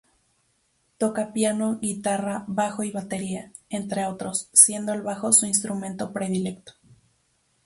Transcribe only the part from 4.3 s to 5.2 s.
siendo el